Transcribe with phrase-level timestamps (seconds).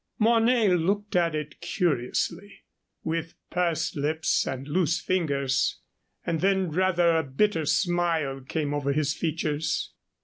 [0.17, 2.63] Mornay looked at it curiously,
[3.03, 5.79] with pursed lips and loose fingers,
[6.25, 9.93] and then rather a bitter smile came over his features.